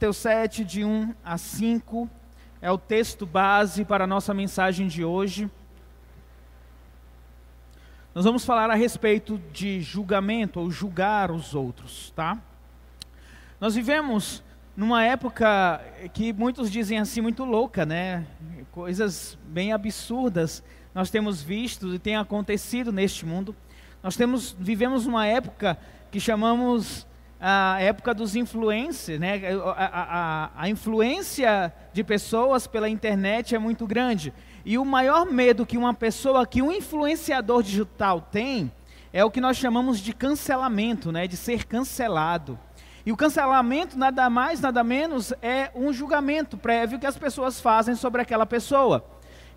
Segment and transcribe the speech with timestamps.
[0.00, 2.08] Mateus 7, de 1 a 5,
[2.62, 5.50] é o texto base para a nossa mensagem de hoje.
[8.14, 12.38] Nós vamos falar a respeito de julgamento ou julgar os outros, tá?
[13.60, 14.42] Nós vivemos
[14.74, 15.78] numa época
[16.14, 18.26] que muitos dizem assim muito louca, né?
[18.72, 23.54] Coisas bem absurdas nós temos visto e tem acontecido neste mundo.
[24.02, 25.76] Nós temos vivemos uma época
[26.10, 27.06] que chamamos
[27.40, 29.40] a época dos influencers, né?
[29.76, 34.32] A, a, a, influência de pessoas pela internet é muito grande.
[34.64, 38.70] E o maior medo que uma pessoa, que um influenciador digital tem,
[39.10, 41.26] é o que nós chamamos de cancelamento, né?
[41.26, 42.58] De ser cancelado.
[43.06, 47.94] E o cancelamento nada mais, nada menos é um julgamento prévio que as pessoas fazem
[47.94, 49.02] sobre aquela pessoa.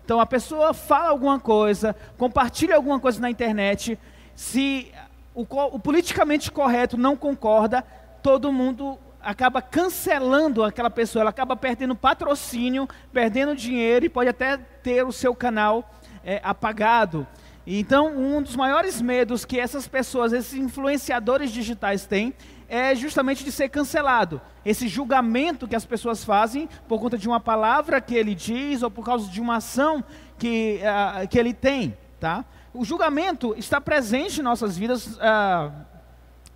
[0.02, 3.98] Então a pessoa fala alguma coisa, compartilha alguma coisa na internet,
[4.34, 4.90] se
[5.34, 7.82] o, o politicamente correto não concorda,
[8.22, 14.56] todo mundo acaba cancelando aquela pessoa, ela acaba perdendo patrocínio, perdendo dinheiro e pode até
[14.56, 15.90] ter o seu canal
[16.22, 17.26] é, apagado.
[17.66, 22.34] Então, um dos maiores medos que essas pessoas, esses influenciadores digitais têm,
[22.68, 24.40] é justamente de ser cancelado.
[24.64, 28.90] Esse julgamento que as pessoas fazem por conta de uma palavra que ele diz ou
[28.90, 30.04] por causa de uma ação
[30.38, 32.44] que, uh, que ele tem, tá?
[32.74, 35.72] O julgamento está presente em nossas vidas uh,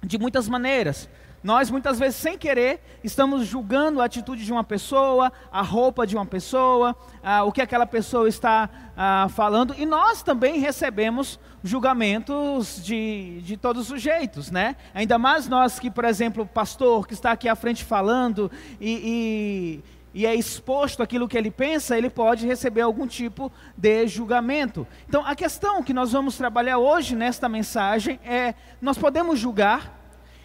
[0.03, 1.09] de muitas maneiras.
[1.45, 6.17] Nós, muitas vezes, sem querer, estamos julgando a atitude de uma pessoa, a roupa de
[6.17, 12.83] uma pessoa, uh, o que aquela pessoa está uh, falando, e nós também recebemos julgamentos
[12.85, 14.75] de, de todos os jeitos, né?
[14.93, 19.83] Ainda mais nós que, por exemplo, o pastor que está aqui à frente falando e,
[19.85, 24.87] e e é exposto aquilo que ele pensa, ele pode receber algum tipo de julgamento.
[25.09, 29.99] Então, a questão que nós vamos trabalhar hoje nesta mensagem é: nós podemos julgar,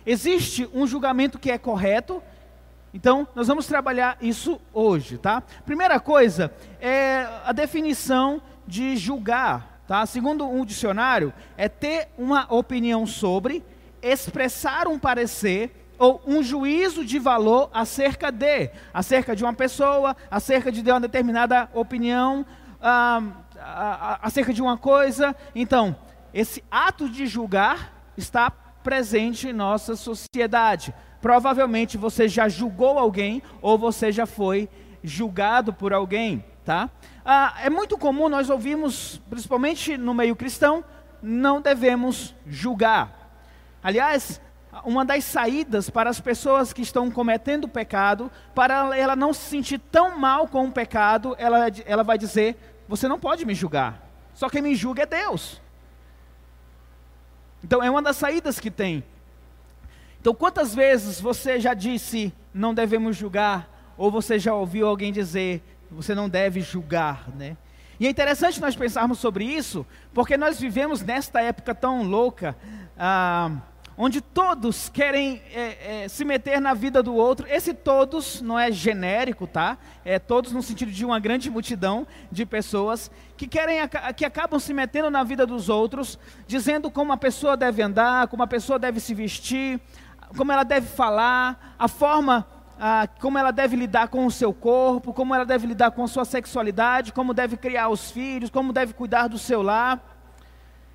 [0.05, 2.21] existe um julgamento que é correto,
[2.93, 5.41] então nós vamos trabalhar isso hoje, tá?
[5.65, 10.05] Primeira coisa é a definição de julgar, tá?
[10.05, 13.63] Segundo um dicionário, é ter uma opinião sobre,
[14.01, 20.71] expressar um parecer ou um juízo de valor acerca de, acerca de uma pessoa, acerca
[20.71, 22.45] de uma determinada opinião,
[22.81, 23.21] ah,
[24.21, 25.35] acerca de uma coisa.
[25.55, 25.95] Então,
[26.33, 30.93] esse ato de julgar está presente em nossa sociedade.
[31.21, 34.67] Provavelmente você já julgou alguém ou você já foi
[35.01, 36.89] julgado por alguém, tá?
[37.25, 40.83] Ah, é muito comum nós ouvirmos, principalmente no meio cristão,
[41.21, 43.39] não devemos julgar.
[43.81, 44.41] Aliás,
[44.83, 49.79] uma das saídas para as pessoas que estão cometendo pecado, para ela não se sentir
[49.79, 52.57] tão mal com o pecado, ela, ela vai dizer:
[52.87, 54.01] Você não pode me julgar,
[54.33, 55.61] só quem me julga é Deus.
[57.63, 59.03] Então é uma das saídas que tem.
[60.19, 65.61] Então quantas vezes você já disse não devemos julgar, ou você já ouviu alguém dizer
[65.89, 67.55] você não deve julgar, né?
[67.99, 72.55] E é interessante nós pensarmos sobre isso, porque nós vivemos nesta época tão louca.
[72.97, 73.51] Ah,
[73.97, 77.47] onde todos querem é, é, se meter na vida do outro.
[77.47, 79.77] Esse todos não é genérico, tá?
[80.03, 83.77] É todos no sentido de uma grande multidão de pessoas que querem,
[84.15, 86.17] que acabam se metendo na vida dos outros,
[86.47, 89.79] dizendo como a pessoa deve andar, como a pessoa deve se vestir,
[90.35, 92.47] como ela deve falar, a forma
[92.79, 96.07] ah, como ela deve lidar com o seu corpo, como ela deve lidar com a
[96.07, 100.01] sua sexualidade, como deve criar os filhos, como deve cuidar do seu lar.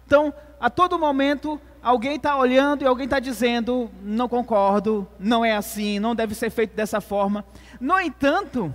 [0.07, 5.53] Então, a todo momento, alguém está olhando e alguém está dizendo: não concordo, não é
[5.53, 7.45] assim, não deve ser feito dessa forma.
[7.81, 8.75] No entanto,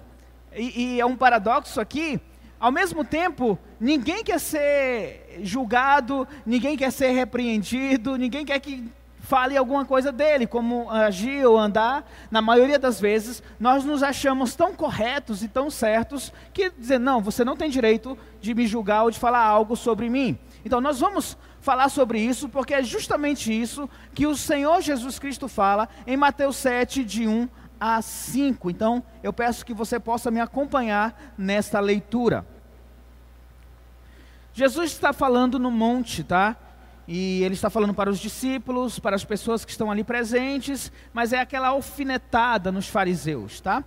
[0.56, 2.20] e, e é um paradoxo aqui,
[2.60, 8.90] ao mesmo tempo, ninguém quer ser julgado, ninguém quer ser repreendido, ninguém quer que
[9.34, 12.08] fale alguma coisa dele, como agir ou andar.
[12.30, 17.20] Na maioria das vezes, nós nos achamos tão corretos e tão certos que dizer, não,
[17.20, 20.38] você não tem direito de me julgar ou de falar algo sobre mim.
[20.64, 25.48] Então, nós vamos falar sobre isso, porque é justamente isso que o Senhor Jesus Cristo
[25.48, 28.70] fala em Mateus 7, de 1 a 5.
[28.70, 32.46] Então, eu peço que você possa me acompanhar nesta leitura.
[34.54, 36.56] Jesus está falando no monte, tá?
[37.08, 41.34] E ele está falando para os discípulos, para as pessoas que estão ali presentes, mas
[41.34, 43.84] é aquela alfinetada nos fariseus, tá?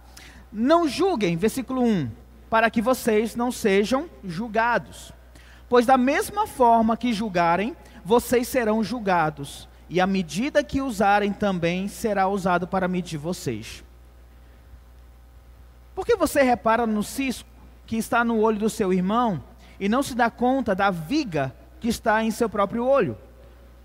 [0.53, 2.11] Não julguem, versículo 1,
[2.51, 5.13] para que vocês não sejam julgados.
[5.69, 7.75] Pois da mesma forma que julgarem,
[8.05, 13.83] vocês serão julgados, e a medida que usarem também será usado para medir vocês.
[15.95, 17.49] Por que você repara no cisco
[17.87, 19.43] que está no olho do seu irmão
[19.81, 23.17] e não se dá conta da viga que está em seu próprio olho?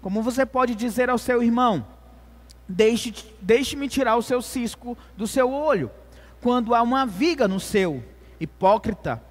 [0.01, 1.85] Como você pode dizer ao seu irmão:
[2.67, 5.91] deixe-me deixe tirar o seu cisco do seu olho,
[6.41, 8.03] quando há uma viga no seu.
[8.39, 9.21] Hipócrita,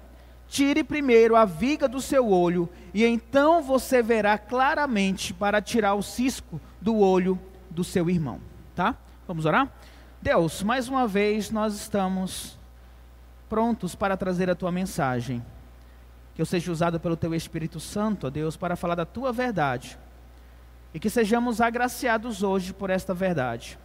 [0.47, 6.01] tire primeiro a viga do seu olho, e então você verá claramente para tirar o
[6.01, 7.37] cisco do olho
[7.69, 8.39] do seu irmão.
[8.73, 8.95] Tá?
[9.27, 9.69] Vamos orar?
[10.21, 12.57] Deus, mais uma vez nós estamos
[13.49, 15.43] prontos para trazer a tua mensagem.
[16.35, 19.97] Que eu seja usado pelo teu Espírito Santo, ó Deus, para falar da tua verdade.
[20.93, 23.77] E que sejamos agraciados hoje por esta verdade.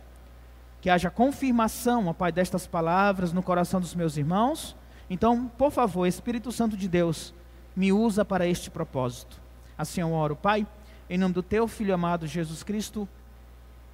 [0.80, 4.76] Que haja confirmação, ó Pai, destas palavras no coração dos meus irmãos.
[5.08, 7.32] Então, por favor, Espírito Santo de Deus,
[7.74, 9.40] me usa para este propósito.
[9.76, 10.66] Assim eu oro, Pai,
[11.08, 13.08] em nome do teu Filho amado Jesus Cristo.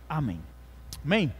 [0.09, 0.41] Amém.
[1.05, 1.33] Amém.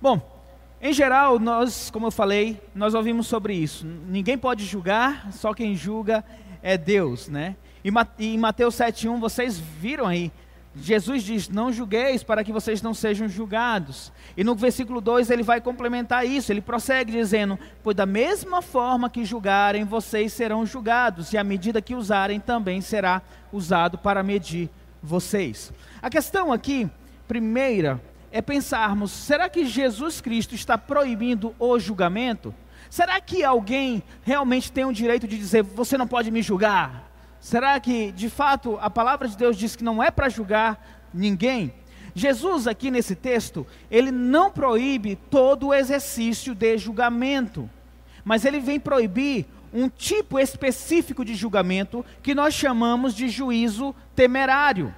[0.00, 0.35] Bom,
[0.80, 3.86] em geral, nós, como eu falei, nós ouvimos sobre isso.
[3.86, 6.24] Ninguém pode julgar, só quem julga
[6.62, 7.56] é Deus, né?
[7.84, 10.32] E em Mateus 7:1 vocês viram aí,
[10.74, 14.12] Jesus diz: "Não julgueis para que vocês não sejam julgados".
[14.36, 16.52] E no versículo 2 ele vai complementar isso.
[16.52, 21.80] Ele prossegue dizendo: "Pois da mesma forma que julgarem, vocês serão julgados, e a medida
[21.80, 24.68] que usarem também será usado para medir
[25.02, 25.72] vocês".
[26.02, 26.90] A questão aqui,
[27.26, 28.00] primeira,
[28.36, 32.54] é pensarmos: será que Jesus Cristo está proibindo o julgamento?
[32.90, 37.10] Será que alguém realmente tem o direito de dizer, você não pode me julgar?
[37.40, 41.72] Será que, de fato, a palavra de Deus diz que não é para julgar ninguém?
[42.14, 47.68] Jesus, aqui nesse texto, ele não proíbe todo o exercício de julgamento,
[48.24, 54.94] mas ele vem proibir um tipo específico de julgamento que nós chamamos de juízo temerário.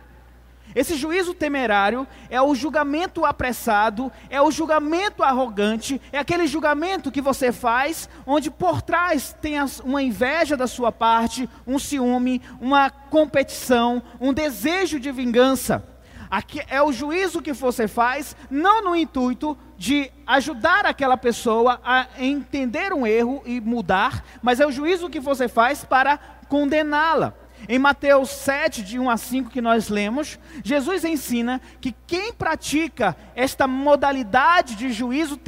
[0.74, 7.20] Esse juízo temerário é o julgamento apressado, é o julgamento arrogante, é aquele julgamento que
[7.20, 9.54] você faz, onde por trás tem
[9.84, 15.82] uma inveja da sua parte, um ciúme, uma competição, um desejo de vingança.
[16.30, 22.06] Aqui é o juízo que você faz, não no intuito de ajudar aquela pessoa a
[22.18, 26.18] entender um erro e mudar, mas é o juízo que você faz para
[26.48, 27.34] condená-la.
[27.66, 33.16] Em Mateus 7, de 1 a 5, que nós lemos, Jesus ensina que quem pratica
[33.34, 35.38] esta modalidade de juízo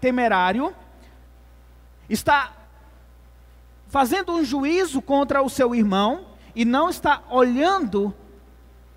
[0.00, 0.74] temerário
[2.08, 2.52] está
[3.88, 8.14] fazendo um juízo contra o seu irmão e não está olhando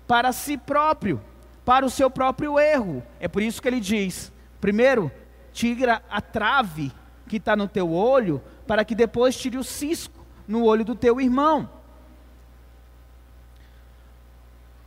[0.06, 1.20] para si próprio,
[1.64, 3.02] para o seu próprio erro.
[3.20, 5.10] É por isso que ele diz: primeiro,
[5.52, 6.92] tira a trave
[7.28, 11.20] que está no teu olho, para que depois tire o cisco no olho do teu
[11.20, 11.68] irmão.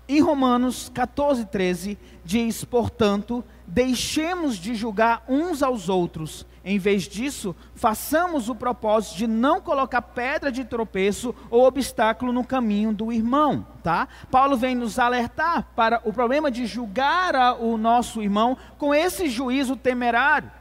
[0.08, 6.46] Em Romanos 14, 13, diz: Portanto, deixemos de julgar uns aos outros.
[6.64, 12.44] Em vez disso, façamos o propósito de não colocar pedra de tropeço ou obstáculo no
[12.44, 13.66] caminho do irmão.
[13.84, 14.08] Tá?
[14.32, 19.76] Paulo vem nos alertar para o problema de julgar o nosso irmão com esse juízo
[19.76, 20.52] temerário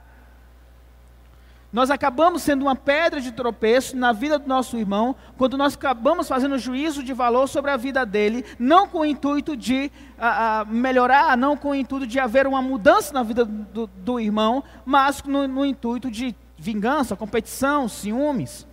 [1.75, 6.29] nós acabamos sendo uma pedra de tropeço na vida do nosso irmão, quando nós acabamos
[6.29, 10.65] fazendo juízo de valor sobre a vida dele, não com o intuito de a, a
[10.67, 15.21] melhorar, não com o intuito de haver uma mudança na vida do, do irmão, mas
[15.25, 18.65] no, no intuito de vingança, competição, ciúmes.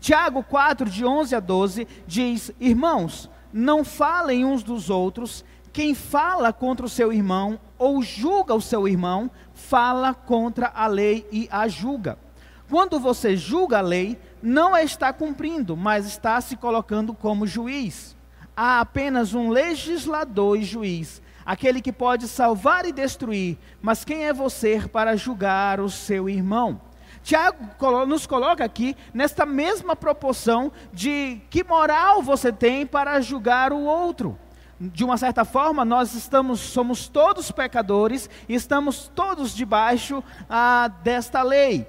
[0.00, 6.54] Tiago 4, de 11 a 12, diz: Irmãos, não falem uns dos outros, quem fala
[6.54, 11.68] contra o seu irmão ou julga o seu irmão, fala contra a lei e a
[11.68, 12.24] julga.
[12.68, 18.16] Quando você julga a lei, não a está cumprindo, mas está se colocando como juiz.
[18.56, 24.32] Há apenas um legislador e juiz, aquele que pode salvar e destruir, mas quem é
[24.32, 26.80] você para julgar o seu irmão?
[27.22, 27.58] Tiago
[28.06, 34.38] nos coloca aqui nesta mesma proporção de que moral você tem para julgar o outro.
[34.78, 41.42] De uma certa forma, nós estamos, somos todos pecadores e estamos todos debaixo ah, desta
[41.42, 41.86] lei.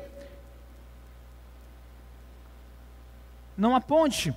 [3.58, 4.34] Não aponte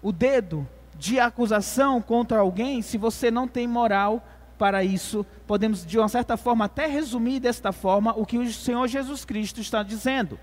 [0.00, 4.22] o dedo de acusação contra alguém se você não tem moral
[4.56, 5.26] para isso.
[5.46, 9.60] Podemos, de uma certa forma, até resumir desta forma o que o Senhor Jesus Cristo
[9.60, 10.38] está dizendo.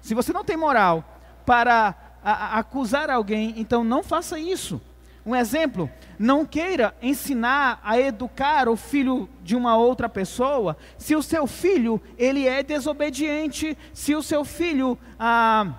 [0.00, 1.02] Se você não tem moral
[1.44, 4.80] para a, a, acusar alguém, então não faça isso.
[5.24, 11.22] Um exemplo, não queira ensinar a educar o filho de uma outra pessoa, se o
[11.22, 15.74] seu filho ele é desobediente, se o seu filho ah,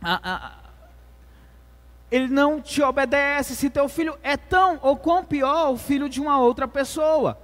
[0.00, 0.57] ah, ah,
[2.10, 6.20] ele não te obedece, se teu filho é tão ou quão pior o filho de
[6.20, 7.38] uma outra pessoa.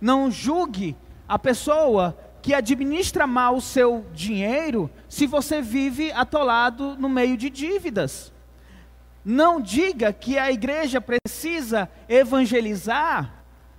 [0.00, 0.96] Não julgue
[1.28, 7.50] a pessoa que administra mal o seu dinheiro se você vive atolado no meio de
[7.50, 8.32] dívidas.
[9.24, 13.34] Não diga que a igreja precisa evangelizar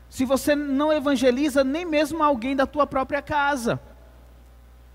[0.10, 3.80] se você não evangeliza nem mesmo alguém da tua própria casa?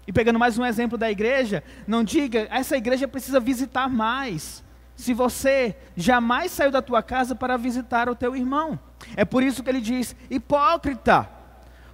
[0.07, 4.63] E pegando mais um exemplo da igreja, não diga, essa igreja precisa visitar mais.
[4.96, 8.78] Se você jamais saiu da tua casa para visitar o teu irmão.
[9.16, 11.28] É por isso que ele diz: hipócrita.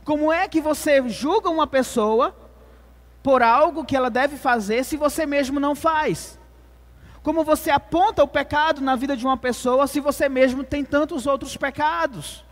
[0.04, 2.34] Como é que você julga uma pessoa
[3.22, 6.38] por algo que ela deve fazer se você mesmo não faz?
[7.22, 11.26] Como você aponta o pecado na vida de uma pessoa se você mesmo tem tantos
[11.26, 12.44] outros pecados?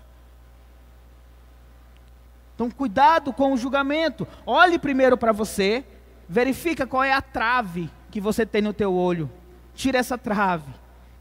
[2.54, 4.26] Então, cuidado com o julgamento.
[4.44, 5.84] Olhe primeiro para você,
[6.28, 9.30] verifica qual é a trave que você tem no teu olho.
[9.78, 10.74] Tira essa trave.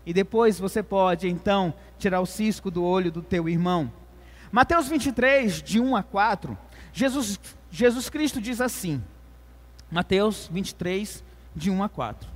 [0.04, 3.94] E depois você pode, então, tirar o cisco do olho do teu irmão.
[4.52, 6.58] Mateus 23, de 1 a 4,
[6.92, 9.04] Jesus, Jesus Cristo diz assim.
[9.92, 11.24] Mateus 23,
[11.56, 12.28] de 1 a 4.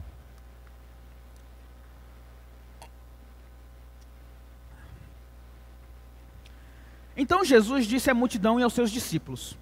[7.17, 9.57] Então Jesus disse à multidão e aos seus discípulos: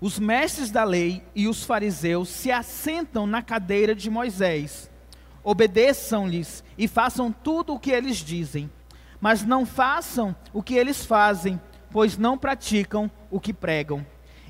[0.00, 4.88] Os mestres da lei e os fariseus se assentam na cadeira de Moisés.
[5.42, 8.70] Obedeçam-lhes e façam tudo o que eles dizem,
[9.20, 14.04] mas não façam o que eles fazem, pois não praticam o que pregam.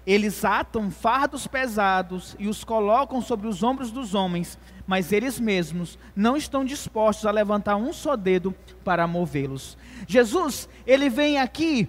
[0.07, 5.99] Eles atam fardos pesados e os colocam sobre os ombros dos homens, mas eles mesmos
[6.17, 9.77] não estão dispostos a levantar um só dedo para movê-los.
[10.07, 11.89] Jesus, ele vem aqui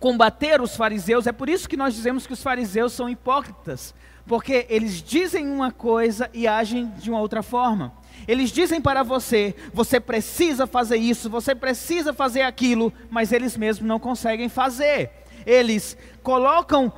[0.00, 3.94] combater os fariseus, é por isso que nós dizemos que os fariseus são hipócritas,
[4.26, 7.92] porque eles dizem uma coisa e agem de uma outra forma.
[8.26, 13.86] Eles dizem para você, você precisa fazer isso, você precisa fazer aquilo, mas eles mesmos
[13.86, 15.10] não conseguem fazer.
[15.44, 16.92] Eles colocam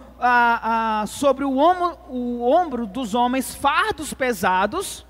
[1.06, 5.06] sobre o ombro, o ombro dos homens fardos pesados,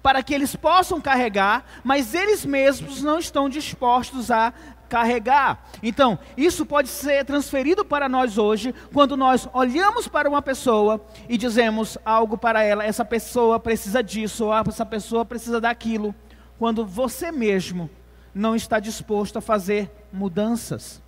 [0.00, 4.54] para que eles possam carregar, mas eles mesmos não estão dispostos a
[4.88, 5.64] carregar.
[5.82, 11.36] Então, isso pode ser transferido para nós hoje, quando nós olhamos para uma pessoa e
[11.36, 16.14] dizemos algo para ela, essa pessoa precisa disso, ou essa pessoa precisa daquilo,
[16.58, 17.88] quando você mesmo
[18.34, 21.02] não está disposto a fazer mudanças.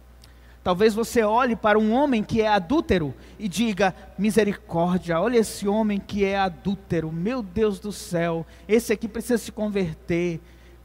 [0.62, 5.98] Talvez você olhe para um homem que é adúltero e diga: misericórdia, olha esse homem
[5.98, 10.40] que é adúltero, meu Deus do céu, esse aqui precisa se converter.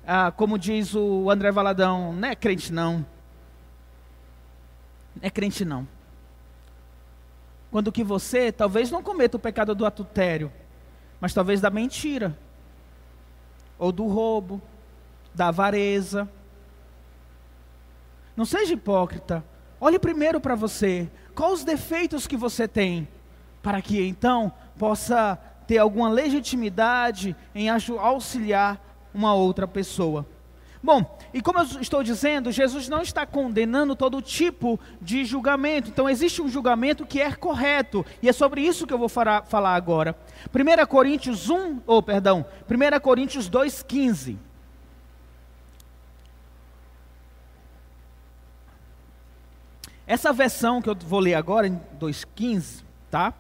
[0.05, 2.97] Ah, como diz o André Valadão, não é crente não.
[5.15, 5.88] Não é crente não.
[7.71, 10.51] Quando que você talvez não cometa o pecado do adultério,
[11.19, 12.38] mas talvez da mentira,
[13.77, 14.62] ou do roubo,
[15.33, 16.29] da avareza.
[18.35, 19.43] Não seja hipócrita.
[19.79, 21.09] Olhe primeiro para você.
[21.33, 23.07] Quais os defeitos que você tem?
[23.62, 28.79] Para que então possa ter alguma legitimidade em auxiliar
[29.15, 30.25] uma outra pessoa.
[30.84, 35.89] Bom, e como eu estou dizendo, Jesus não está condenando todo tipo de julgamento.
[35.89, 39.75] Então, existe um julgamento que é correto, e é sobre isso que eu vou falar
[39.75, 40.15] agora.
[40.53, 44.38] 1 Coríntios 1, ou oh, perdão, 1 Coríntios 2,15.
[50.05, 53.34] Essa versão que eu vou ler agora, em 2,15, tá?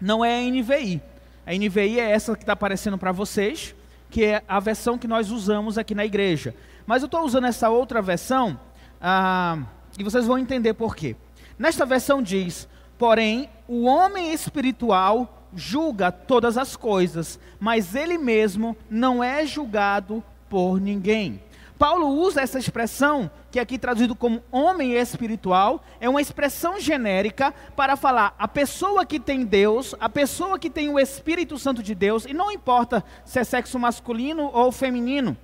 [0.00, 1.02] Não é a NVI.
[1.44, 3.74] A NVI é essa que está aparecendo para vocês,
[4.10, 6.54] que é a versão que nós usamos aqui na igreja.
[6.86, 8.58] Mas eu estou usando essa outra versão,
[9.00, 9.58] ah,
[9.98, 11.16] e vocês vão entender por quê.
[11.58, 19.22] Nesta versão diz: Porém, o homem espiritual julga todas as coisas, mas ele mesmo não
[19.22, 21.40] é julgado por ninguém.
[21.78, 27.54] Paulo usa essa expressão, que é aqui traduzido como homem espiritual, é uma expressão genérica
[27.76, 31.94] para falar a pessoa que tem Deus, a pessoa que tem o Espírito Santo de
[31.94, 35.36] Deus, e não importa se é sexo masculino ou feminino,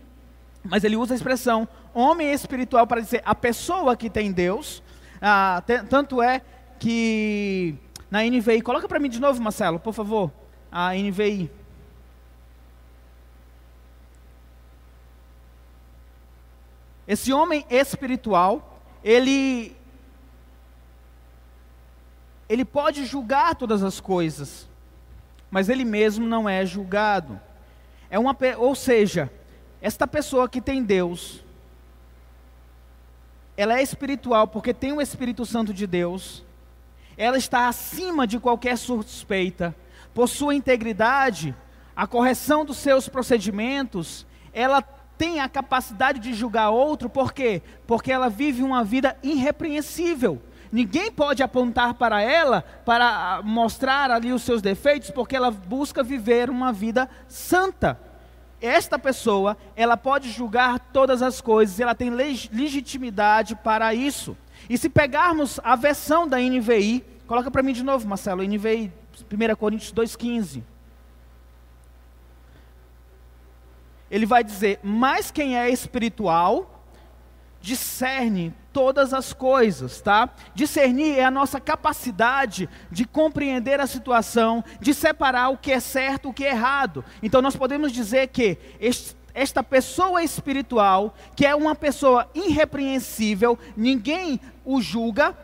[0.65, 4.83] mas ele usa a expressão homem espiritual para dizer a pessoa que tem Deus.
[5.23, 6.43] Ah, tanto é
[6.79, 7.77] que
[8.11, 10.33] na NVI, coloca para mim de novo, Marcelo, por favor,
[10.73, 11.51] a NVI.
[17.07, 19.77] Esse homem espiritual, ele
[22.49, 24.69] ele pode julgar todas as coisas,
[25.51, 27.41] mas ele mesmo não é julgado.
[28.11, 29.31] É uma, ou seja,
[29.81, 31.43] esta pessoa que tem Deus,
[33.57, 36.45] ela é espiritual porque tem o Espírito Santo de Deus.
[37.17, 39.75] Ela está acima de qualquer suspeita.
[40.13, 41.55] Por sua integridade,
[41.97, 44.83] a correção dos seus procedimentos, ela
[45.17, 47.63] tem a capacidade de julgar outro, por quê?
[47.87, 50.41] Porque ela vive uma vida irrepreensível.
[50.73, 56.51] Ninguém pode apontar para ela para mostrar ali os seus defeitos, porque ela busca viver
[56.51, 57.99] uma vida santa.
[58.61, 64.37] Esta pessoa, ela pode julgar todas as coisas, ela tem legitimidade para isso.
[64.69, 68.93] E se pegarmos a versão da NVI, coloca para mim de novo, Marcelo, NVI
[69.33, 70.63] 1 Coríntios 2,15.
[74.11, 76.71] Ele vai dizer: Mas quem é espiritual
[77.61, 80.29] discerne todas as coisas, tá?
[80.55, 86.29] Discernir é a nossa capacidade de compreender a situação, de separar o que é certo,
[86.29, 87.03] o que é errado.
[87.23, 88.59] Então nós podemos dizer que
[89.33, 95.35] esta pessoa espiritual, que é uma pessoa irrepreensível, ninguém o julga,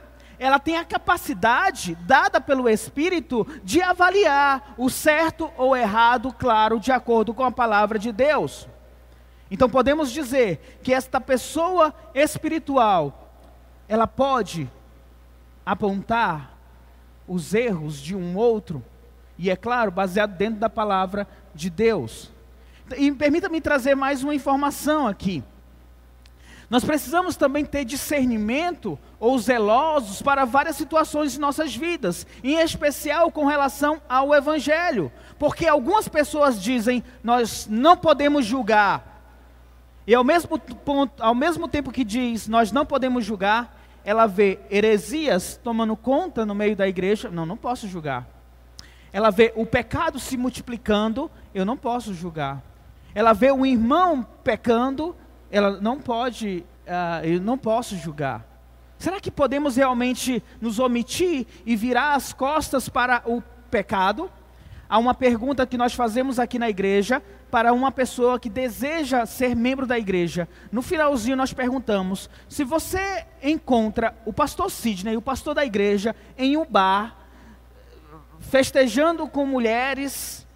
[0.41, 6.91] ela tem a capacidade, dada pelo Espírito, de avaliar o certo ou errado, claro, de
[6.91, 8.67] acordo com a palavra de Deus.
[9.51, 13.35] Então podemos dizer que esta pessoa espiritual,
[13.87, 14.67] ela pode
[15.67, 16.57] apontar
[17.29, 18.83] os erros de um outro,
[19.37, 22.33] e é claro, baseado dentro da palavra de Deus.
[22.97, 25.45] E permita-me trazer mais uma informação aqui.
[26.71, 33.33] Nós precisamos também ter discernimento ou zelosos para várias situações de nossas vidas, em especial
[33.33, 39.11] com relação ao Evangelho, porque algumas pessoas dizem nós não podemos julgar,
[40.07, 44.61] e ao mesmo, ponto, ao mesmo tempo que diz nós não podemos julgar, ela vê
[44.71, 48.27] heresias tomando conta no meio da igreja, não, não posso julgar.
[49.13, 52.63] Ela vê o pecado se multiplicando, eu não posso julgar.
[53.15, 55.17] Ela vê o irmão pecando,
[55.51, 58.47] ela não pode, uh, eu não posso julgar.
[58.99, 64.31] Será que podemos realmente nos omitir e virar as costas para o pecado?
[64.89, 69.57] Há uma pergunta que nós fazemos aqui na igreja para uma pessoa que deseja ser
[69.57, 70.49] membro da igreja.
[70.71, 76.57] No finalzinho nós perguntamos: se você encontra o pastor Sidney, o pastor da igreja, em
[76.57, 77.17] um bar,
[78.41, 80.47] festejando com mulheres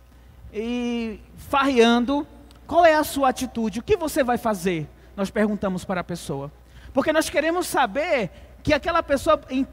[0.53, 2.27] e farreando,
[2.67, 3.81] qual é a sua atitude?
[3.81, 4.89] O que você vai fazer?
[5.17, 6.51] Nós perguntamos para a pessoa.
[6.93, 8.31] Porque nós queremos saber
[8.63, 9.67] que aquela pessoa em,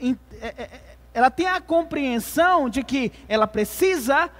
[0.00, 0.80] em, é, é, é
[1.12, 4.30] ela tem a compreensão de que ela precisa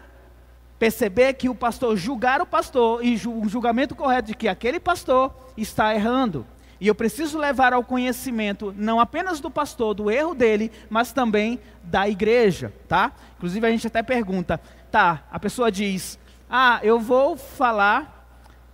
[0.78, 5.34] perceber que o pastor julgar o pastor e o julgamento correto de que aquele pastor
[5.56, 6.46] está errando.
[6.80, 11.58] E eu preciso levar ao conhecimento não apenas do pastor, do erro dele, mas também
[11.82, 13.10] da igreja, tá?
[13.36, 15.24] Inclusive a gente até pergunta, tá?
[15.32, 16.16] A pessoa diz:
[16.48, 18.18] "Ah, eu vou falar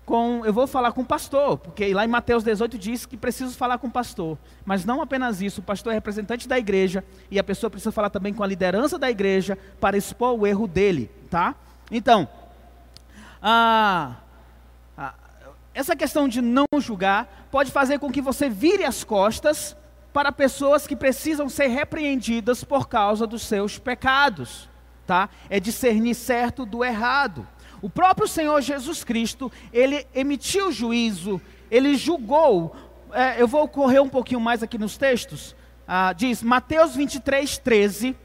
[0.05, 3.57] com, eu vou falar com o pastor, porque lá em Mateus 18 diz que preciso
[3.57, 4.39] falar com o pastor.
[4.65, 8.11] Mas não apenas isso, o pastor é representante da igreja e a pessoa precisa falar
[8.11, 11.55] também com a liderança da igreja para expor o erro dele, tá?
[11.91, 12.29] Então,
[13.43, 14.17] a,
[14.97, 15.15] a,
[15.75, 19.77] essa questão de não julgar pode fazer com que você vire as costas
[20.13, 24.69] para pessoas que precisam ser repreendidas por causa dos seus pecados,
[25.07, 25.29] tá?
[25.49, 27.47] É discernir certo do errado.
[27.85, 31.39] O próprio Senhor Jesus Cristo, ele emitiu juízo,
[31.71, 32.75] ele julgou.
[33.13, 35.55] É, eu vou correr um pouquinho mais aqui nos textos.
[35.87, 38.17] Ah, diz Mateus 23, 13.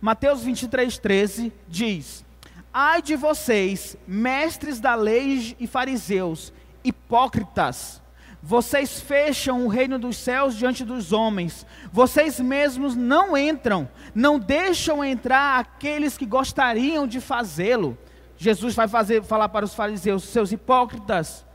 [0.00, 2.24] Mateus 23, 13 diz:
[2.72, 6.50] Ai de vocês, mestres da lei e fariseus,
[6.82, 8.00] hipócritas!
[8.42, 11.66] Vocês fecham o reino dos céus diante dos homens.
[11.92, 17.98] Vocês mesmos não entram, não deixam entrar aqueles que gostariam de fazê-lo.
[18.42, 21.46] Jesus vai fazer, falar para os fariseus, seus hipócritas,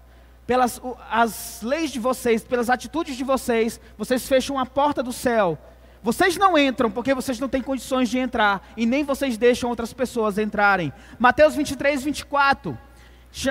[0.46, 5.58] pelas as leis de vocês, pelas atitudes de vocês, vocês fecham a porta do céu.
[6.02, 9.92] Vocês não entram porque vocês não têm condições de entrar, e nem vocês deixam outras
[9.92, 10.94] pessoas entrarem.
[11.20, 12.78] Mateus 23, 24.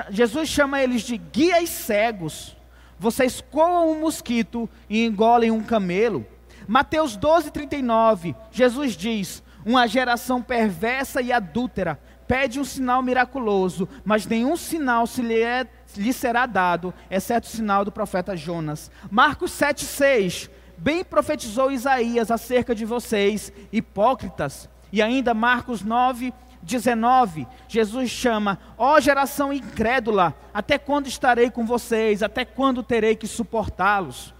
[0.08, 2.56] Jesus chama eles de guias cegos.
[2.98, 6.24] Vocês coam um mosquito e engolem um camelo.
[6.66, 8.34] Mateus 12, 39.
[8.50, 15.22] Jesus diz: Uma geração perversa e adúltera pede um sinal miraculoso, mas nenhum sinal se
[15.22, 18.90] lhe, é, lhe será dado, exceto o sinal do profeta Jonas.
[19.10, 24.68] Marcos 7,6: Bem profetizou Isaías acerca de vocês, hipócritas.
[24.92, 32.22] E ainda Marcos 9, 19, Jesus chama: Ó geração incrédula, até quando estarei com vocês?
[32.22, 34.34] Até quando terei que suportá-los?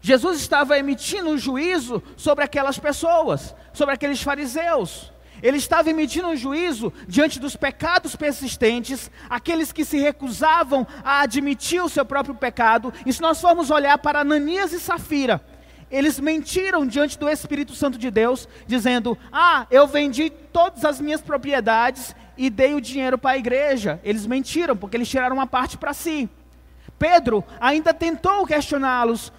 [0.00, 5.12] Jesus estava emitindo um juízo sobre aquelas pessoas, sobre aqueles fariseus.
[5.42, 11.82] Ele estava emitindo um juízo diante dos pecados persistentes, aqueles que se recusavam a admitir
[11.82, 12.92] o seu próprio pecado.
[13.04, 15.44] E se nós formos olhar para Ananias e Safira,
[15.90, 21.20] eles mentiram diante do Espírito Santo de Deus, dizendo: Ah, eu vendi todas as minhas
[21.20, 24.00] propriedades e dei o dinheiro para a igreja.
[24.02, 26.30] Eles mentiram, porque eles tiraram uma parte para si.
[26.98, 29.32] Pedro ainda tentou questioná-los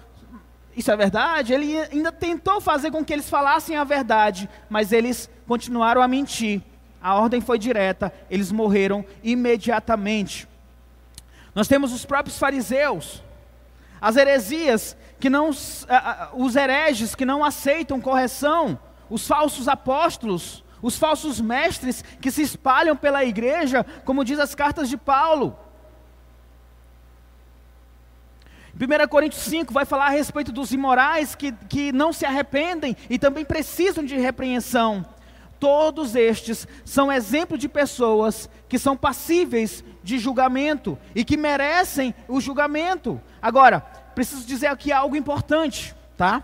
[0.76, 1.52] isso é verdade?
[1.52, 6.62] Ele ainda tentou fazer com que eles falassem a verdade, mas eles continuaram a mentir.
[7.00, 10.48] A ordem foi direta, eles morreram imediatamente.
[11.54, 13.22] Nós temos os próprios fariseus.
[14.04, 21.40] as heresias que não, os hereges que não aceitam correção, os falsos apóstolos, os falsos
[21.40, 25.58] mestres que se espalham pela igreja, como diz as cartas de Paulo.
[28.74, 33.18] 1 Coríntios 5 vai falar a respeito dos imorais que, que não se arrependem e
[33.18, 35.06] também precisam de repreensão.
[35.60, 42.40] Todos estes são exemplos de pessoas que são passíveis de julgamento e que merecem o
[42.40, 43.20] julgamento.
[43.40, 43.80] Agora,
[44.14, 46.42] preciso dizer aqui algo importante, tá?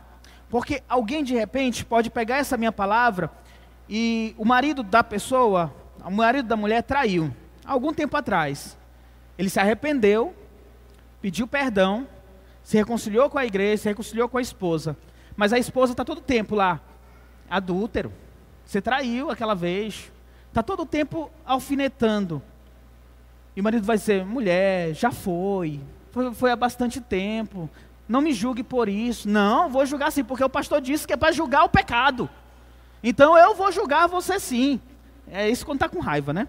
[0.49, 3.31] Porque alguém de repente pode pegar essa minha palavra
[3.88, 8.79] e o marido da pessoa, o marido da mulher traiu, algum tempo atrás.
[9.37, 10.33] Ele se arrependeu,
[11.21, 12.07] pediu perdão,
[12.70, 14.96] se reconciliou com a igreja, se reconciliou com a esposa.
[15.37, 16.80] Mas a esposa está todo o tempo lá,
[17.50, 18.12] adúltero.
[18.64, 20.12] Você traiu aquela vez.
[20.46, 22.40] Está todo o tempo alfinetando.
[23.56, 25.80] E o marido vai dizer: mulher, já foi.
[26.12, 27.68] Foi, foi há bastante tempo
[28.09, 29.28] não me julgue por isso.
[29.28, 32.30] Não, vou julgar sim, porque o pastor disse que é para julgar o pecado.
[33.02, 34.80] Então eu vou julgar você sim.
[35.28, 36.46] É isso quando está com raiva, né?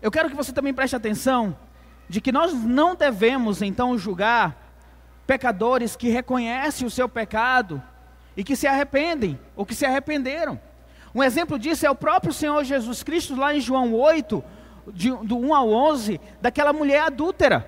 [0.00, 1.56] Eu quero que você também preste atenção
[2.10, 4.74] de que nós não devemos então julgar
[5.28, 7.80] pecadores que reconhecem o seu pecado
[8.36, 10.60] e que se arrependem ou que se arrependeram.
[11.14, 14.42] Um exemplo disso é o próprio Senhor Jesus Cristo, lá em João 8,
[14.92, 17.64] de, do 1 ao 11, daquela mulher adúltera.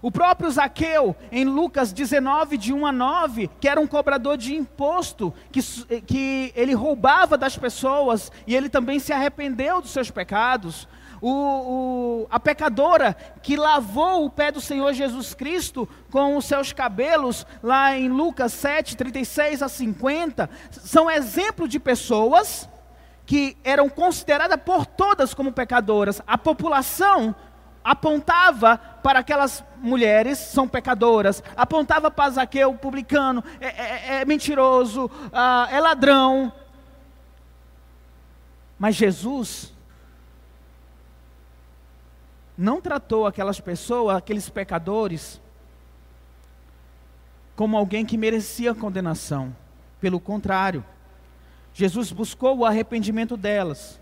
[0.00, 4.54] O próprio Zaqueu, em Lucas 19, de 1 a 9, que era um cobrador de
[4.54, 5.60] imposto, que,
[6.06, 10.88] que ele roubava das pessoas e ele também se arrependeu dos seus pecados.
[11.20, 16.72] O, o, a pecadora que lavou o pé do Senhor Jesus Cristo com os seus
[16.72, 22.68] cabelos, lá em Lucas 7, 36 a 50, são exemplos de pessoas
[23.26, 26.22] que eram consideradas por todas como pecadoras.
[26.26, 27.34] A população
[27.84, 35.68] apontava para aquelas mulheres, são pecadoras, apontava para Zaqueu, publicano, é, é, é mentiroso, ah,
[35.70, 36.52] é ladrão.
[38.78, 39.72] Mas Jesus
[42.58, 45.40] não tratou aquelas pessoas, aqueles pecadores,
[47.54, 49.54] como alguém que merecia condenação.
[50.00, 50.84] Pelo contrário,
[51.72, 54.00] Jesus buscou o arrependimento delas.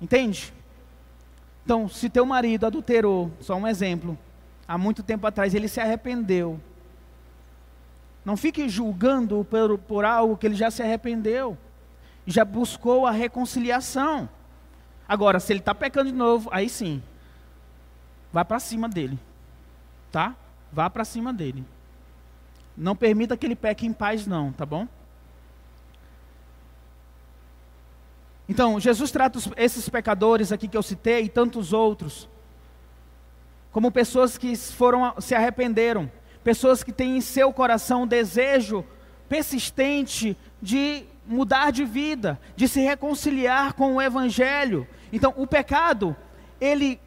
[0.00, 0.52] Entende?
[1.64, 4.18] Então, se teu marido adulterou, só um exemplo,
[4.66, 6.60] há muito tempo atrás ele se arrependeu.
[8.24, 11.56] Não fique julgando por, por algo que ele já se arrependeu.
[12.26, 14.28] Já buscou a reconciliação.
[15.08, 17.02] Agora, se ele está pecando de novo, aí sim.
[18.32, 19.18] Vá para cima dele.
[20.10, 20.34] Tá?
[20.72, 21.64] Vá para cima dele.
[22.76, 24.88] Não permita que ele peque em paz, não, tá bom?
[28.48, 32.28] Então, Jesus trata esses pecadores aqui que eu citei e tantos outros
[33.74, 36.08] como pessoas que foram se arrependeram,
[36.44, 38.84] pessoas que têm em seu coração o desejo
[39.28, 44.86] persistente de mudar de vida, de se reconciliar com o evangelho.
[45.12, 46.16] Então, o pecado,
[46.60, 47.00] ele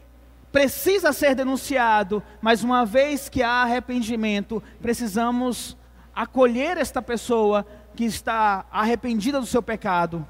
[0.52, 5.78] precisa ser denunciado, mas uma vez que há arrependimento, precisamos
[6.16, 10.26] acolher esta pessoa que está arrependida do seu pecado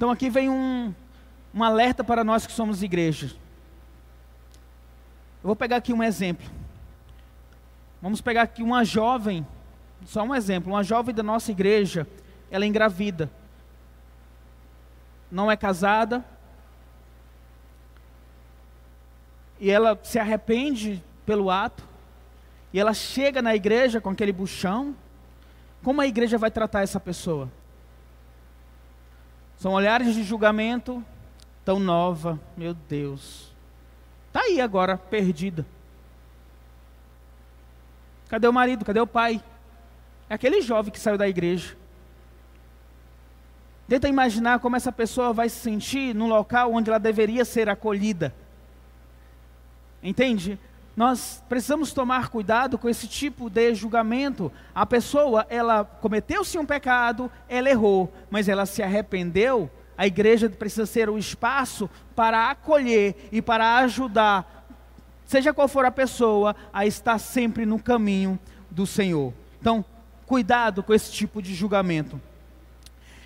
[0.00, 0.94] Então aqui vem um,
[1.52, 3.26] um alerta para nós que somos igreja.
[5.42, 6.50] Eu vou pegar aqui um exemplo.
[8.00, 9.46] Vamos pegar aqui uma jovem,
[10.06, 12.06] só um exemplo, uma jovem da nossa igreja,
[12.50, 13.30] ela é engravida.
[15.30, 16.24] Não é casada.
[19.60, 21.84] E ela se arrepende pelo ato.
[22.72, 24.96] E ela chega na igreja com aquele buchão.
[25.82, 27.48] Como a igreja vai tratar essa pessoa?
[29.56, 31.04] São olhares de julgamento,
[31.64, 33.54] tão nova, meu Deus.
[34.28, 35.66] Está aí agora, perdida.
[38.28, 38.84] Cadê o marido?
[38.84, 39.42] Cadê o pai?
[40.30, 41.76] É aquele jovem que saiu da igreja.
[43.88, 48.32] Tenta imaginar como essa pessoa vai se sentir no local onde ela deveria ser acolhida.
[50.00, 50.56] Entende?
[50.96, 54.52] Nós precisamos tomar cuidado com esse tipo de julgamento.
[54.72, 59.68] A pessoa, ela cometeu sim um pecado, ela errou, mas ela se arrependeu.
[59.98, 64.66] A igreja precisa ser o espaço para acolher e para ajudar,
[65.26, 68.38] seja qual for a pessoa, a estar sempre no caminho
[68.70, 69.34] do Senhor.
[69.60, 69.84] Então,
[70.30, 72.20] cuidado com esse tipo de julgamento.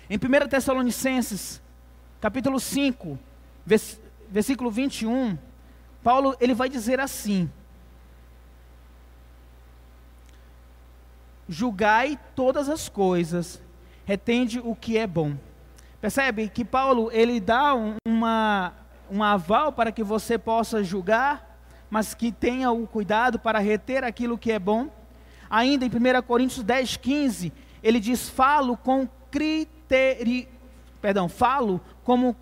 [0.09, 1.61] Em 1 Tessalonicenses,
[2.19, 3.19] capítulo 5,
[4.27, 5.37] versículo 21,
[6.01, 7.47] Paulo ele vai dizer assim:
[11.47, 13.61] julgai todas as coisas,
[14.03, 15.37] retende o que é bom.
[16.01, 18.73] Percebe que Paulo ele dá uma
[19.11, 24.39] um aval para que você possa julgar, mas que tenha o cuidado para reter aquilo
[24.39, 24.89] que é bom.
[25.55, 30.49] Ainda em 1 Coríntios 10, 15, ele diz: falo com criteri...
[31.01, 32.35] perdão, falo como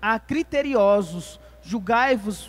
[0.00, 2.48] a criteriosos, julgai-vos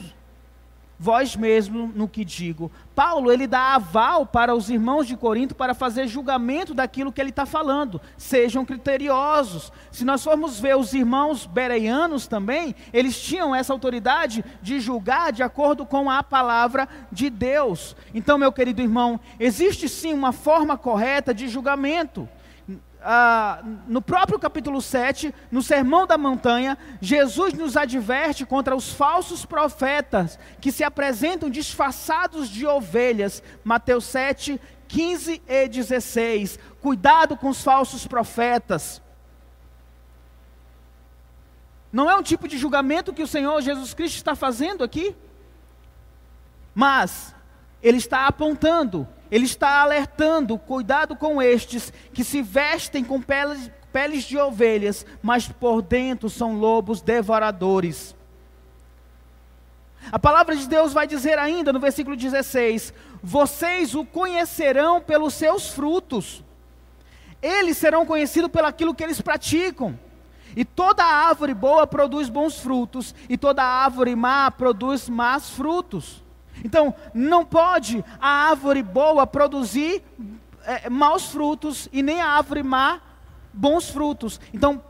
[0.99, 2.71] vós mesmo no que digo.
[2.95, 7.29] Paulo, ele dá aval para os irmãos de Corinto para fazer julgamento daquilo que ele
[7.29, 8.01] está falando.
[8.17, 9.71] Sejam criteriosos.
[9.91, 15.43] Se nós formos ver os irmãos bereianos também, eles tinham essa autoridade de julgar de
[15.43, 17.95] acordo com a palavra de Deus.
[18.13, 22.27] Então, meu querido irmão, existe sim uma forma correta de julgamento
[23.01, 29.45] ah, no próprio capítulo 7, no Sermão da Montanha, Jesus nos adverte contra os falsos
[29.45, 33.43] profetas que se apresentam disfarçados de ovelhas.
[33.63, 36.60] Mateus 7, 15 e 16.
[36.81, 39.01] Cuidado com os falsos profetas.
[41.91, 45.15] Não é um tipo de julgamento que o Senhor Jesus Cristo está fazendo aqui,
[46.75, 47.33] mas
[47.81, 54.23] Ele está apontando ele está alertando: cuidado com estes que se vestem com peles, peles
[54.23, 58.15] de ovelhas, mas por dentro são lobos devoradores.
[60.11, 65.69] A palavra de Deus vai dizer ainda no versículo 16: Vocês o conhecerão pelos seus
[65.69, 66.43] frutos,
[67.41, 69.99] eles serão conhecidos pelo aquilo que eles praticam.
[70.55, 76.23] E toda árvore boa produz bons frutos, e toda árvore má produz más frutos.
[76.63, 80.03] Então, não pode a árvore boa produzir
[80.65, 82.99] é, maus frutos e nem a árvore má
[83.53, 84.39] bons frutos.
[84.53, 84.81] Então,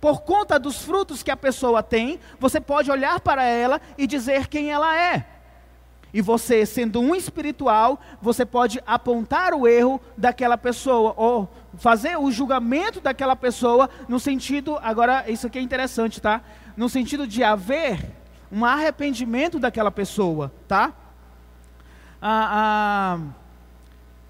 [0.00, 4.48] por conta dos frutos que a pessoa tem, você pode olhar para ela e dizer
[4.48, 5.26] quem ela é.
[6.12, 12.30] E você, sendo um espiritual, você pode apontar o erro daquela pessoa, ou fazer o
[12.30, 16.40] julgamento daquela pessoa, no sentido, agora, isso aqui é interessante, tá?
[16.76, 17.98] No sentido de haver
[18.54, 20.92] um arrependimento daquela pessoa, tá?
[22.22, 23.18] Ah, ah,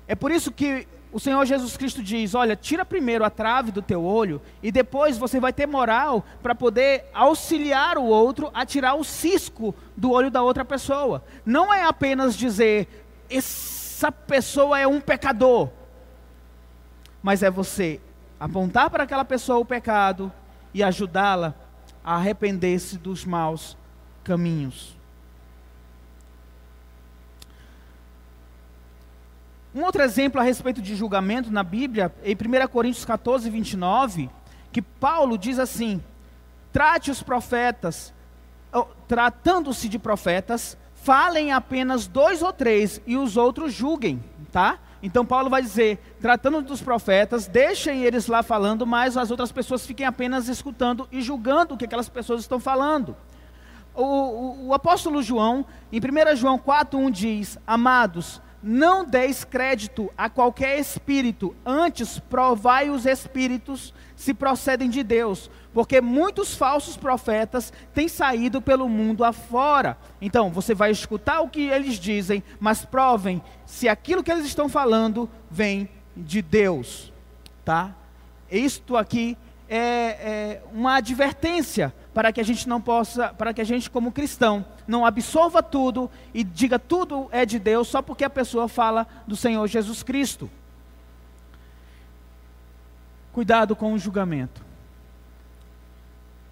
[0.09, 3.83] é por isso que o Senhor Jesus Cristo diz: olha, tira primeiro a trave do
[3.83, 8.95] teu olho e depois você vai ter moral para poder auxiliar o outro a tirar
[8.95, 11.23] o cisco do olho da outra pessoa.
[11.45, 12.89] Não é apenas dizer
[13.29, 15.69] essa pessoa é um pecador,
[17.23, 18.01] mas é você
[18.41, 20.33] apontar para aquela pessoa o pecado
[20.73, 21.55] e ajudá-la
[22.03, 23.77] a arrepender-se dos maus
[24.25, 24.97] caminhos.
[29.75, 34.31] Um outro exemplo a respeito de julgamento na Bíblia, em 1 Coríntios 14, 29,
[34.73, 36.03] que Paulo diz assim:
[36.73, 38.13] trate os profetas,
[39.09, 44.79] tratando-se de profetas, falem apenas dois ou três e os outros julguem, tá?
[45.03, 49.85] Então Paulo vai dizer, tratando dos profetas, deixem eles lá falando, mas as outras pessoas
[49.85, 53.15] fiquem apenas escutando e julgando o que aquelas pessoas estão falando.
[53.95, 60.31] O, o, o apóstolo João, em 1 João 4,1 diz: Amados, não deis crédito a
[60.31, 68.09] qualquer espírito, antes provai os espíritos se procedem de Deus, porque muitos falsos profetas têm
[68.09, 69.99] saído pelo mundo afora.
[70.19, 74.67] Então, você vai escutar o que eles dizem, mas provem se aquilo que eles estão
[74.67, 77.13] falando vem de Deus,
[77.65, 77.95] tá?
[78.51, 79.37] Isto aqui
[79.69, 84.12] é, é uma advertência para que a gente não possa, para que a gente como
[84.12, 89.05] cristão não absorva tudo e diga tudo é de Deus só porque a pessoa fala
[89.27, 90.48] do Senhor Jesus Cristo.
[93.33, 94.64] Cuidado com o julgamento.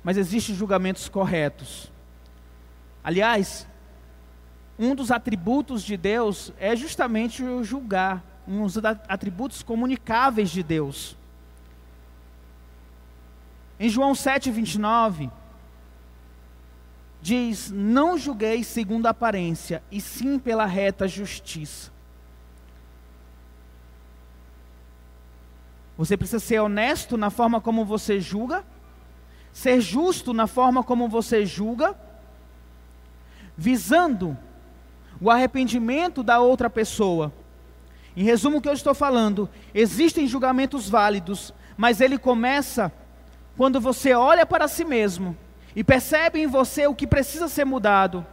[0.03, 1.93] Mas existem julgamentos corretos.
[3.05, 3.69] Aliás,
[4.77, 11.17] um dos atributos de Deus é justamente o julgar, um dos atributos comunicáveis de Deus.
[13.79, 15.31] Em João 7, 29,
[17.23, 21.93] diz: Não julgueis segundo a aparência, e sim pela reta justiça.
[25.97, 28.65] Você precisa ser honesto na forma como você julga,
[29.53, 31.97] ser justo na forma como você julga,
[33.57, 34.37] visando
[35.21, 37.33] o arrependimento da outra pessoa.
[38.17, 42.91] Em resumo, o que eu estou falando, existem julgamentos válidos, mas ele começa
[43.57, 45.37] quando você olha para si mesmo
[45.75, 48.27] e percebe em você o que precisa ser mudado.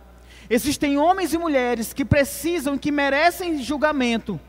[0.49, 4.39] Existem homens e mulheres que precisam, que merecem julgamento,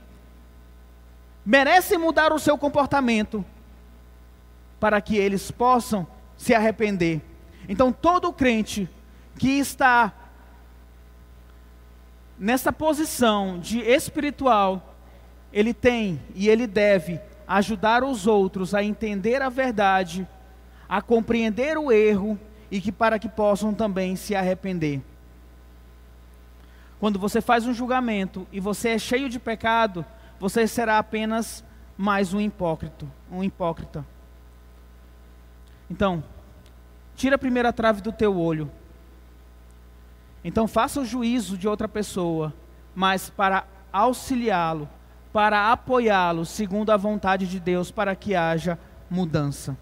[1.44, 3.44] merecem mudar o seu comportamento,
[4.78, 7.20] para que eles possam se arrepender.
[7.68, 8.88] Então, todo crente
[9.38, 10.12] que está
[12.38, 14.96] nessa posição de espiritual,
[15.52, 20.26] ele tem e ele deve ajudar os outros a entender a verdade,
[20.88, 22.38] a compreender o erro
[22.70, 25.02] e que para que possam também se arrepender.
[26.98, 30.04] Quando você faz um julgamento e você é cheio de pecado,
[30.38, 31.64] você será apenas
[31.96, 34.04] mais um hipócrita, um hipócrita.
[35.90, 36.22] Então,
[37.16, 38.70] tira a primeira trave do teu olho.
[40.44, 42.54] Então faça o juízo de outra pessoa,
[42.94, 44.88] mas para auxiliá-lo,
[45.32, 48.78] para apoiá-lo segundo a vontade de Deus, para que haja
[49.10, 49.76] mudança.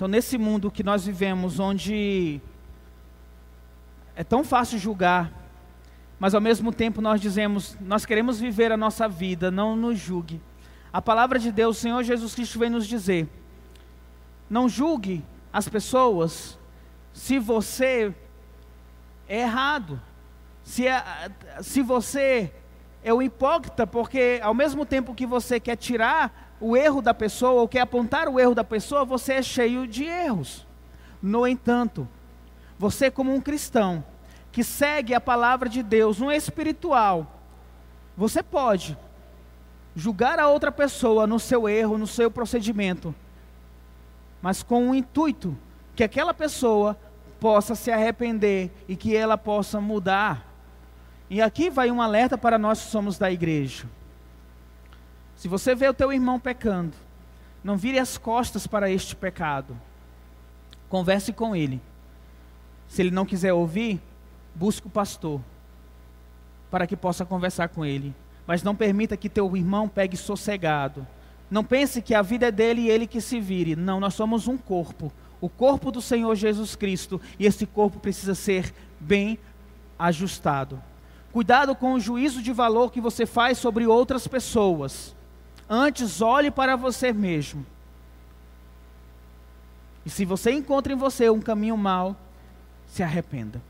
[0.00, 2.40] Então, nesse mundo que nós vivemos, onde
[4.16, 5.30] é tão fácil julgar,
[6.18, 10.40] mas ao mesmo tempo nós dizemos, nós queremos viver a nossa vida, não nos julgue.
[10.90, 13.28] A palavra de Deus, o Senhor Jesus Cristo vem nos dizer:
[14.48, 16.58] não julgue as pessoas
[17.12, 18.14] se você
[19.28, 20.00] é errado,
[20.64, 22.50] se, é, se você
[23.04, 27.62] é o hipócrita, porque ao mesmo tempo que você quer tirar o erro da pessoa
[27.62, 30.66] ou quer apontar o erro da pessoa, você é cheio de erros.
[31.22, 32.06] No entanto,
[32.78, 34.04] você, como um cristão
[34.52, 37.40] que segue a palavra de Deus, um espiritual,
[38.16, 38.96] você pode
[39.94, 43.14] julgar a outra pessoa no seu erro, no seu procedimento,
[44.42, 45.56] mas com o intuito
[45.94, 46.98] que aquela pessoa
[47.38, 50.46] possa se arrepender e que ela possa mudar.
[51.28, 53.86] E aqui vai um alerta para nós que somos da igreja.
[55.40, 56.92] Se você vê o teu irmão pecando,
[57.64, 59.74] não vire as costas para este pecado.
[60.86, 61.80] Converse com ele.
[62.86, 64.02] Se ele não quiser ouvir,
[64.54, 65.40] busque o pastor
[66.70, 68.14] para que possa conversar com ele.
[68.46, 71.06] Mas não permita que teu irmão pegue sossegado.
[71.50, 73.74] Não pense que a vida é dele e ele que se vire.
[73.74, 75.10] Não, nós somos um corpo.
[75.40, 77.18] O corpo do Senhor Jesus Cristo.
[77.38, 79.38] E esse corpo precisa ser bem
[79.98, 80.82] ajustado.
[81.32, 85.18] Cuidado com o juízo de valor que você faz sobre outras pessoas.
[85.72, 87.64] Antes, olhe para você mesmo.
[90.04, 92.16] E se você encontra em você um caminho mau,
[92.88, 93.62] se arrependa.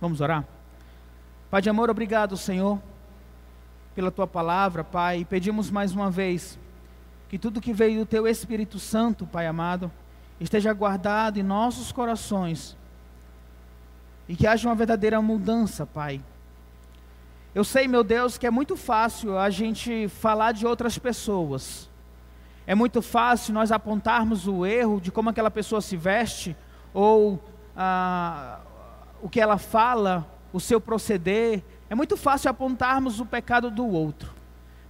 [0.00, 0.44] Vamos orar?
[1.50, 2.80] Pai de amor, obrigado, Senhor,
[3.96, 5.18] pela tua palavra, Pai.
[5.18, 6.56] E pedimos mais uma vez
[7.28, 9.90] que tudo que veio do teu Espírito Santo, Pai amado,
[10.38, 12.76] esteja guardado em nossos corações.
[14.28, 16.22] E que haja uma verdadeira mudança, Pai
[17.54, 21.90] eu sei, meu Deus, que é muito fácil a gente falar de outras pessoas.
[22.66, 26.56] É muito fácil nós apontarmos o erro de como aquela pessoa se veste,
[26.94, 27.42] ou
[27.76, 28.60] ah,
[29.20, 31.62] o que ela fala, o seu proceder.
[31.90, 34.32] É muito fácil apontarmos o pecado do outro.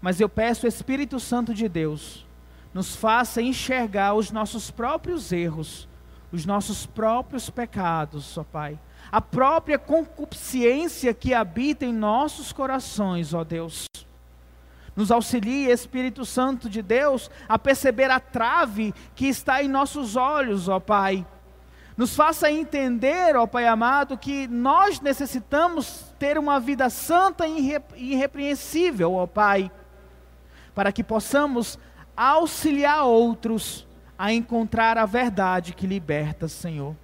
[0.01, 2.25] Mas eu peço, Espírito Santo de Deus,
[2.73, 5.89] nos faça enxergar os nossos próprios erros,
[6.33, 8.79] os nossos próprios pecados, ó Pai
[9.13, 13.85] a própria concupiscência que habita em nossos corações, ó Deus.
[14.97, 20.67] Nos auxilie, Espírito Santo de Deus, a perceber a trave que está em nossos olhos,
[20.67, 21.27] ó Pai.
[21.95, 29.15] Nos faça entender, ó Pai amado, que nós necessitamos ter uma vida santa e irrepreensível,
[29.15, 29.71] ó Pai,
[30.75, 31.79] para que possamos
[32.17, 33.87] auxiliar outros
[34.19, 36.95] a encontrar a verdade que liberta, Senhor.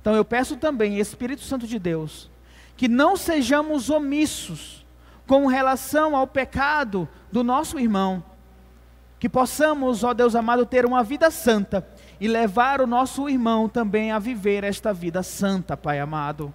[0.00, 2.30] Então eu peço também, Espírito Santo de Deus,
[2.76, 4.86] que não sejamos omissos
[5.26, 8.24] com relação ao pecado do nosso irmão.
[9.18, 11.86] Que possamos, ó Deus amado, ter uma vida santa
[12.20, 16.54] e levar o nosso irmão também a viver esta vida santa, Pai amado.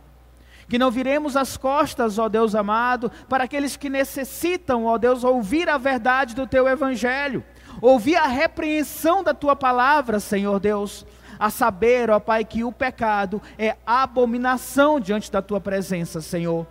[0.68, 5.70] Que não viremos as costas, ó Deus amado, para aqueles que necessitam, ó Deus, ouvir
[5.70, 7.44] a verdade do teu evangelho,
[7.82, 11.06] ouvir a repreensão da tua palavra, Senhor Deus
[11.40, 16.66] a saber, ó Pai, que o pecado é abominação diante da tua presença, Senhor.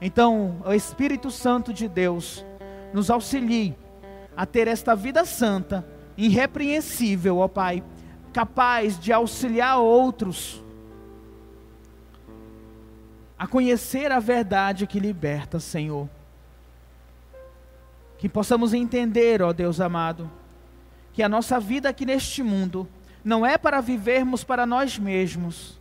[0.00, 2.44] Então, o Espírito Santo de Deus
[2.92, 3.74] nos auxilie
[4.36, 5.86] a ter esta vida santa,
[6.16, 7.82] irrepreensível, ó Pai,
[8.32, 10.62] capaz de auxiliar outros
[13.38, 16.08] a conhecer a verdade que liberta, Senhor.
[18.18, 20.30] Que possamos entender, ó Deus amado,
[21.18, 22.86] que a nossa vida aqui neste mundo
[23.24, 25.76] não é para vivermos para nós mesmos,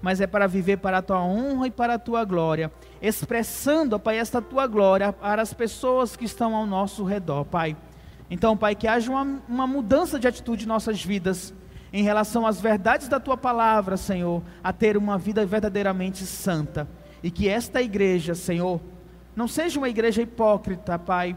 [0.00, 2.70] mas é para viver para a tua honra e para a tua glória,
[3.02, 7.76] expressando, Pai, esta tua glória para as pessoas que estão ao nosso redor, Pai.
[8.30, 11.52] Então, Pai, que haja uma, uma mudança de atitude em nossas vidas,
[11.92, 16.86] em relação às verdades da tua palavra, Senhor, a ter uma vida verdadeiramente santa.
[17.20, 18.80] E que esta igreja, Senhor,
[19.34, 21.34] não seja uma igreja hipócrita, Pai,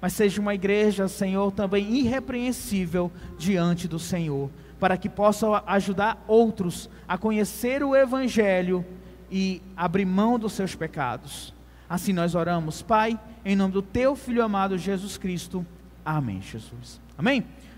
[0.00, 6.88] mas seja uma igreja, Senhor, também irrepreensível diante do Senhor, para que possa ajudar outros
[7.06, 8.84] a conhecer o Evangelho
[9.30, 11.54] e abrir mão dos seus pecados.
[11.88, 15.66] Assim nós oramos, Pai, em nome do Teu Filho amado Jesus Cristo.
[16.04, 17.00] Amém, Jesus.
[17.18, 17.44] Amém?